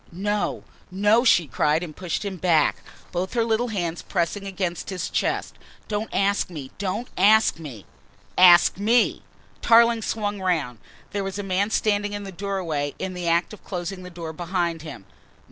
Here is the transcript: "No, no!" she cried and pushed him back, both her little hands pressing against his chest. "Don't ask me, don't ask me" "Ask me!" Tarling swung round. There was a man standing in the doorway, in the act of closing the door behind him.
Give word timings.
"No, 0.11 0.63
no!" 0.89 1.23
she 1.23 1.45
cried 1.45 1.83
and 1.83 1.95
pushed 1.95 2.25
him 2.25 2.37
back, 2.37 2.77
both 3.11 3.33
her 3.33 3.43
little 3.43 3.67
hands 3.67 4.01
pressing 4.01 4.47
against 4.47 4.89
his 4.89 5.11
chest. 5.11 5.59
"Don't 5.87 6.09
ask 6.11 6.49
me, 6.49 6.71
don't 6.79 7.07
ask 7.19 7.59
me" 7.59 7.85
"Ask 8.35 8.79
me!" 8.79 9.21
Tarling 9.61 10.01
swung 10.01 10.39
round. 10.41 10.79
There 11.11 11.23
was 11.23 11.37
a 11.37 11.43
man 11.43 11.69
standing 11.69 12.13
in 12.13 12.23
the 12.23 12.31
doorway, 12.31 12.95
in 12.97 13.13
the 13.13 13.27
act 13.27 13.53
of 13.53 13.63
closing 13.63 14.01
the 14.01 14.09
door 14.09 14.33
behind 14.33 14.81
him. 14.81 15.05